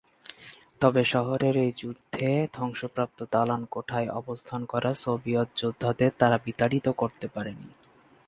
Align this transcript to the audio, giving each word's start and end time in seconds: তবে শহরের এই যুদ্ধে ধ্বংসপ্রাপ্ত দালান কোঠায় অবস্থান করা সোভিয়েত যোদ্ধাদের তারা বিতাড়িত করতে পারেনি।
তবে 0.81 1.01
শহরের 1.05 1.55
এই 1.57 1.71
যুদ্ধে 1.77 2.29
ধ্বংসপ্রাপ্ত 2.53 3.19
দালান 3.31 3.61
কোঠায় 3.71 4.09
অবস্থান 4.11 4.61
করা 4.65 4.91
সোভিয়েত 4.95 5.49
যোদ্ধাদের 5.55 6.11
তারা 6.17 6.37
বিতাড়িত 6.45 6.87
করতে 6.91 7.27
পারেনি। 7.27 7.69